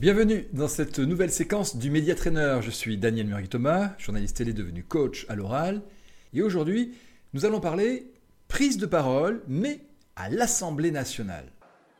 [0.00, 2.60] Bienvenue dans cette nouvelle séquence du Média Trainer.
[2.62, 5.82] Je suis Daniel Murray-Thomas, journaliste télé devenu coach à l'oral.
[6.32, 6.94] Et aujourd'hui,
[7.34, 8.06] nous allons parler
[8.48, 9.80] prise de parole, mais
[10.16, 11.44] à l'Assemblée nationale.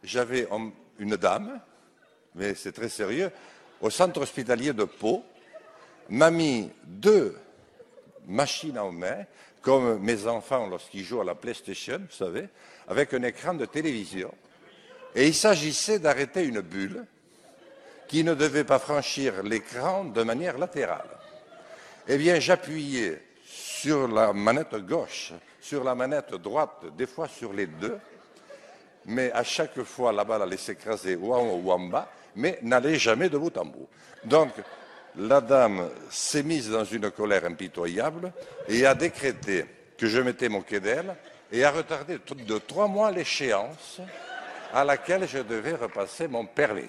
[0.03, 0.49] J'avais
[0.99, 1.61] une dame,
[2.35, 3.31] mais c'est très sérieux,
[3.83, 5.23] au centre hospitalier de Pau,
[6.09, 7.37] m'a mis deux
[8.27, 9.27] machines en main,
[9.61, 12.49] comme mes enfants lorsqu'ils jouent à la PlayStation, vous savez,
[12.89, 14.33] avec un écran de télévision.
[15.15, 17.05] Et il s'agissait d'arrêter une bulle
[18.11, 21.07] qui ne devait pas franchir l'écran de manière latérale.
[22.09, 27.69] Eh bien, j'appuyais sur la manette gauche, sur la manette droite, des fois sur les
[27.69, 27.97] deux,
[29.07, 32.59] mais à chaque fois la balle allait s'écraser ou en haut ou en bas, mais
[32.63, 33.89] n'allait jamais de bout en bout.
[34.25, 34.55] Donc,
[35.17, 38.33] la dame s'est mise dans une colère impitoyable
[38.67, 39.67] et a décrété
[39.97, 41.15] que je m'étais moqué d'elle
[41.53, 44.01] et a retardé de trois mois l'échéance
[44.75, 46.89] à laquelle je devais repasser mon permis.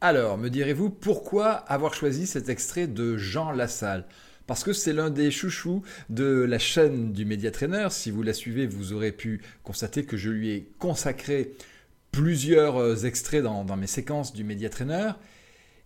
[0.00, 4.04] Alors, me direz-vous, pourquoi avoir choisi cet extrait de Jean Lassalle?
[4.46, 7.88] Parce que c'est l'un des chouchous de la chaîne du Média Trainer.
[7.90, 11.52] Si vous la suivez, vous aurez pu constater que je lui ai consacré
[12.12, 15.12] plusieurs euh, extraits dans, mes séquences du Média Trainer.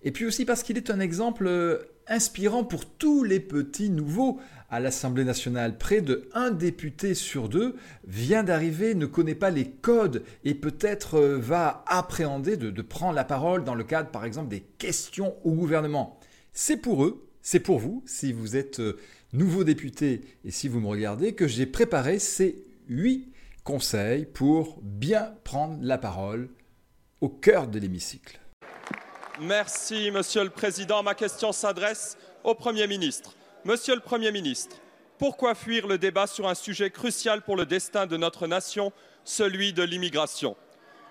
[0.02, 4.38] Et puis aussi parce qu'il est un exemple euh, inspirant pour tous les petits nouveaux
[4.70, 5.78] à l'Assemblée nationale.
[5.78, 7.74] Près de un député sur deux
[8.06, 13.24] vient d'arriver, ne connaît pas les codes et peut-être euh, va appréhender de, prendre la
[13.24, 16.18] parole dans le cadre, par exemple, des questions au gouvernement.
[16.52, 18.98] C'est pour eux, c'est pour vous, si vous êtes euh,
[19.32, 23.32] nouveau député et si vous me regardez, que j'ai préparé ces huit
[23.64, 26.48] conseils pour bien prendre la parole
[27.20, 28.40] au cœur de l'hémicycle.
[29.40, 31.02] Merci, Monsieur le Président.
[31.04, 33.36] Ma question s'adresse au Premier ministre.
[33.64, 34.76] Monsieur le Premier ministre,
[35.18, 38.92] pourquoi fuir le débat sur un sujet crucial pour le destin de notre nation,
[39.24, 40.56] celui de l'immigration?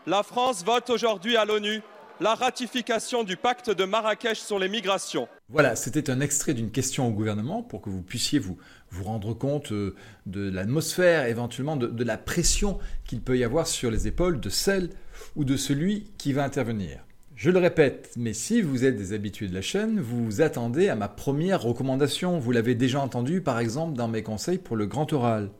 [0.05, 1.81] La France vote aujourd'hui à l'ONU
[2.19, 5.27] la ratification du pacte de Marrakech sur les migrations.
[5.49, 8.57] Voilà, c'était un extrait d'une question au gouvernement pour que vous puissiez vous,
[9.03, 14.07] rendre compte euh, de l'atmosphère, éventuellement de la pression qu'il peut y avoir sur les
[14.07, 14.89] épaules de celle
[15.35, 17.06] ou de celui qui va intervenir.
[17.37, 20.95] Je le répète, mais si vous êtes des habitués de la chaîne, vous attendez à
[20.95, 22.39] ma première recommandation.
[22.39, 25.51] Vous l'avez déjà entendu par exemple dans mes conseils pour le grand oral.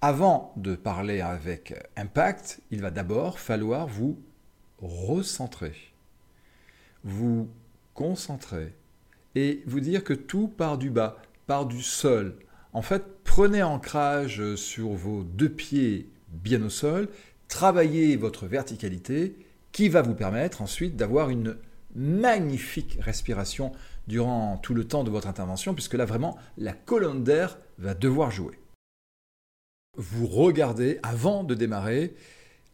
[0.00, 4.18] Avant de parler avec impact, il va d'abord falloir vous
[4.78, 5.74] recentrer,
[7.04, 7.50] vous
[7.92, 8.72] concentrer
[9.34, 12.36] et vous dire que tout part du bas, part du sol.
[12.72, 17.10] En fait, prenez ancrage sur vos deux pieds bien au sol,
[17.48, 19.36] travaillez votre verticalité
[19.76, 21.58] qui va vous permettre ensuite d'avoir une
[21.94, 23.72] magnifique respiration
[24.06, 28.30] durant tout le temps de votre intervention, puisque là vraiment, la colonne d'air va devoir
[28.30, 28.58] jouer.
[29.98, 32.14] Vous regardez, avant de démarrer,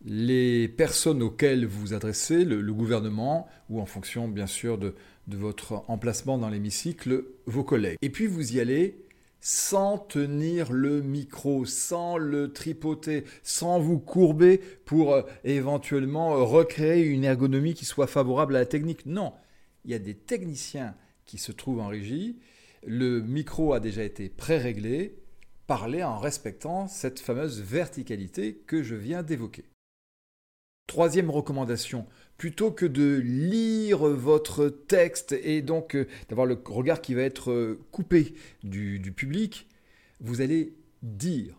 [0.04, 4.94] les personnes auxquelles vous vous adressez, le, gouvernement, ou en fonction bien sûr de
[5.26, 7.96] votre emplacement dans l'hémicycle, vos collègues.
[8.00, 9.02] Et puis vous y allez
[9.44, 17.02] sans tenir le micro, sans le tripoter, sans vous courber pour euh, éventuellement euh, recréer
[17.02, 19.04] une ergonomie qui soit favorable à la technique.
[19.04, 19.34] Non,
[19.84, 20.94] il y a des techniciens
[21.26, 22.38] qui se trouvent en régie,
[22.86, 25.18] le micro a déjà été pré-réglé,
[25.66, 29.64] parlez en respectant cette fameuse verticalité que je viens d'évoquer.
[30.92, 32.04] Troisième recommandation,
[32.36, 37.50] plutôt que de lire votre texte et donc euh, d'avoir le regard qui va être
[37.50, 39.68] euh, coupé du, public,
[40.20, 41.54] vous allez dire.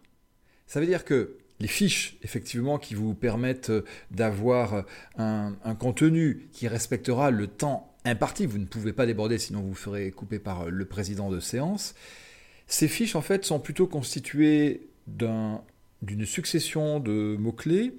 [0.68, 4.86] Ça veut dire que les fiches, effectivement, qui vous permettent euh, d'avoir
[5.18, 9.74] un, un, contenu qui respectera le temps imparti, vous ne pouvez pas déborder, sinon vous
[9.74, 11.96] ferez couper par le président de séance.
[12.68, 17.94] Ces fiches, en fait, sont plutôt constituées d'une succession de mots-clés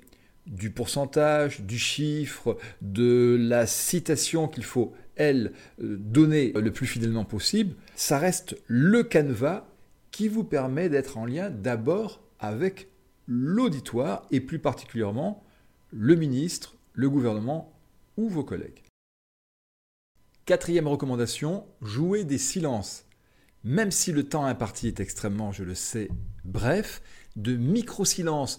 [0.46, 7.24] du pourcentage, du chiffre, de la citation qu'il faut, elle, euh, donner le plus fidèlement
[7.24, 9.66] possible, ça reste le canevas
[10.10, 12.88] qui vous permet d'être en lien d'abord avec
[13.26, 15.44] l'auditoire et plus particulièrement
[15.90, 17.72] le ministre, le gouvernement
[18.16, 18.82] ou vos collègues.
[20.44, 23.06] Quatrième recommandation, jouer des silences.
[23.64, 26.10] Même si le temps imparti est extrêmement, je le sais,
[26.44, 27.00] bref,
[27.34, 28.58] de micro-silences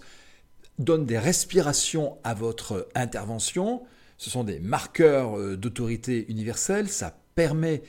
[0.78, 3.82] donne des respirations à votre intervention.
[4.18, 6.88] Ce sont des marqueurs euh, d'autorité universelle.
[6.88, 7.82] Ça permet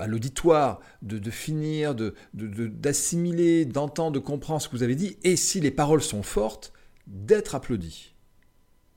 [0.00, 1.94] à l'auditoire de, finir,
[2.34, 5.16] d'assimiler, de, d'entendre, de comprendre ce que vous avez dit.
[5.22, 6.72] Et si les paroles sont fortes,
[7.06, 8.14] d'être applaudi.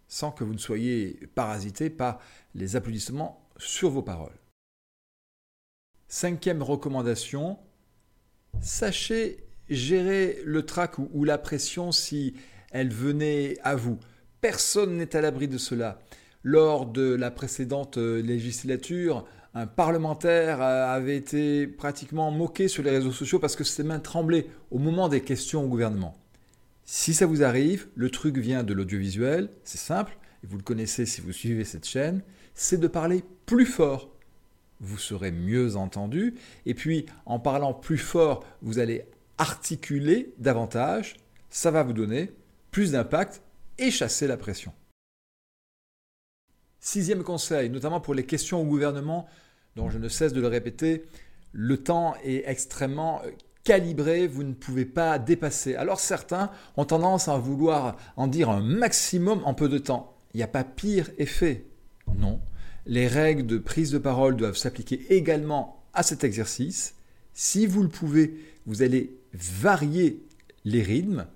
[0.07, 2.19] Sans que vous ne soyez parasité par
[2.55, 4.37] les applaudissements sur vos paroles.
[6.07, 7.57] Cinquième recommandation,
[8.61, 12.35] sachez gérer le trac ou la pression si
[12.73, 13.97] elle venait à vous.
[14.41, 15.99] Personne n'est à l'abri de cela.
[16.45, 22.89] lors de la précédente euh, législature, un parlementaire euh, avait été pratiquement moqué sur les
[22.89, 26.17] réseaux sociaux parce que ses mains tremblaient au moment des questions au gouvernement.
[26.83, 31.05] Si ça vous arrive, le truc vient de l'audiovisuel, c'est simple, et vous le connaissez
[31.05, 32.21] si vous suivez cette chaîne,
[32.55, 34.09] c'est de parler plus fort.
[34.81, 36.35] Vous serez mieux entendu,
[36.65, 39.05] et puis en parlant plus fort, vous allez
[39.37, 41.15] articuler davantage,
[41.49, 42.31] ça va vous donner
[42.73, 43.41] plus d'impact
[43.77, 44.73] et chasser la pression.
[46.79, 49.27] Sixième conseil, notamment pour les questions au gouvernement,
[49.77, 51.05] dont je ne cesse de le répéter,
[51.53, 53.29] le temps est extrêmement euh,
[53.63, 55.75] calibré, vous ne pouvez pas dépasser.
[55.75, 60.17] Alors certains ont tendance à vouloir en dire un maximum en peu de temps.
[60.33, 61.65] Il n'y a pas pire effet.
[62.17, 62.41] Non.
[62.87, 66.95] Les règles de prise de parole doivent s'appliquer également à cet exercice.
[67.33, 68.33] Si vous le pouvez,
[68.65, 70.23] vous allez varier
[70.65, 71.27] les rythmes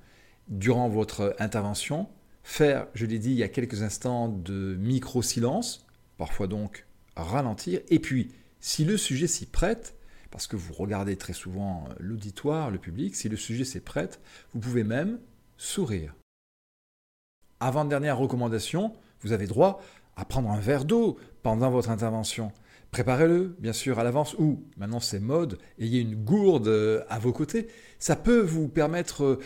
[0.48, 2.08] durant votre intervention,
[2.44, 5.86] faire, je l'ai dit il y a quelques instants, de micro-silence,
[6.18, 6.86] parfois donc
[7.16, 9.96] ralentir, et puis, si le sujet s'y prête,
[10.32, 14.20] parce que vous regardez très souvent l'auditoire, le public, si le sujet s'y prête,
[14.54, 15.20] vous pouvez même
[15.58, 16.16] sourire.
[17.60, 19.82] Avant-dernière recommandation, vous avez droit
[20.16, 22.52] à prendre un verre d'eau pendant votre intervention.
[22.92, 27.68] Préparez-le, bien sûr, à l'avance, ou, maintenant c'est mode, ayez une gourde à vos côtés.
[28.00, 29.40] Ça peut vous permettre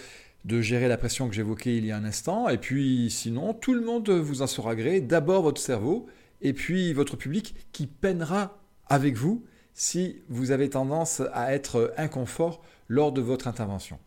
[0.46, 3.74] de gérer la pression que j'évoquais il y a un instant, et puis sinon, tout
[3.74, 6.08] le monde vous en sera gré, d'abord votre cerveau,
[6.42, 12.64] et puis votre public qui peinera avec vous si vous avez tendance à être inconfort
[12.88, 14.00] lors de votre intervention.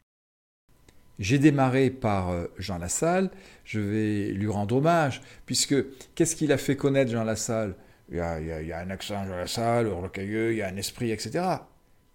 [1.18, 3.30] J'ai démarré par euh, Jean Lassalle,
[3.64, 5.76] je vais lui rendre hommage, puisque
[6.14, 7.76] qu'est-ce qu'il a fait connaître Jean Lassalle?
[8.10, 10.76] Il y, a, il y, a, un accent Jean Lassalle, rocailleux, il y a un
[10.76, 11.44] esprit, etc.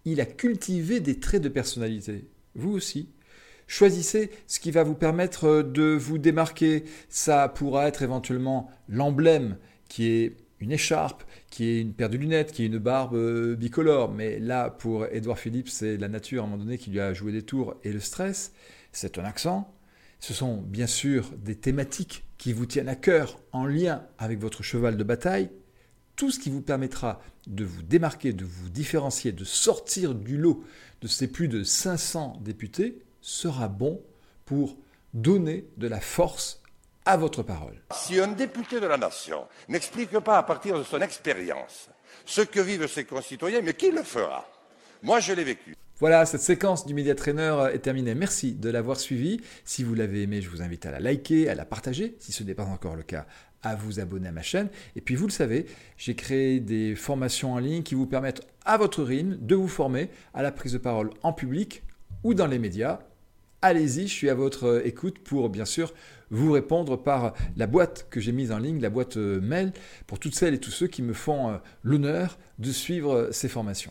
[0.05, 2.27] Il a cultivé des traits de personnalité.
[2.55, 3.09] Vous aussi?
[3.69, 6.85] Choisissez ce qui va vous permettre de vous démarquer.
[7.07, 9.57] Ça pourra être éventuellement l'emblème
[9.87, 13.55] qui est une écharpe, qui est une paire de lunettes, qui est une barbe euh,
[13.55, 14.11] bicolore.
[14.11, 17.13] Mais là, pour Édouard Philippe, c'est la nature à un moment donné qui lui a
[17.13, 18.53] joué des tours et le stress.
[18.91, 19.71] C'est un accent.
[20.19, 24.63] Ce sont bien sûr des thématiques qui vous tiennent à cœur en lien avec votre
[24.63, 25.51] cheval de bataille.
[26.15, 30.63] Tout ce qui vous permettra de vous démarquer, de vous différencier, de sortir du lot
[31.01, 34.01] de ces plus de 500 députés sera bon
[34.45, 34.77] pour
[35.13, 36.61] donner de la force
[37.05, 37.81] à votre parole.
[37.91, 41.89] Si un député de la nation n'explique pas à partir de son expérience
[42.25, 44.47] ce que vivent ses concitoyens, mais qui le fera
[45.01, 45.75] Moi, je l'ai vécu.
[45.99, 48.15] Voilà, cette séquence du Media Trainer est terminée.
[48.15, 49.41] Merci de l'avoir suivi.
[49.65, 52.15] Si vous l'avez aimé, je vous invite à la liker, à la partager.
[52.19, 53.25] Si ce n'est pas encore le cas,
[53.63, 54.69] à vous abonner à ma chaîne.
[54.95, 55.65] Et puis, vous le savez,
[55.97, 60.09] j'ai créé des formations en ligne qui vous permettent à votre rythme de vous former
[60.33, 61.83] à la prise de parole en public
[62.23, 62.99] ou dans les médias
[63.61, 65.93] allez-y, je suis à votre euh, écoute pour bien sûr
[66.31, 69.73] vous répondre par la boîte que j'ai mise en ligne, la boîte euh, mail,
[70.07, 73.89] pour toutes celles et tous ceux qui me font euh, l'honneur de suivre ces formations.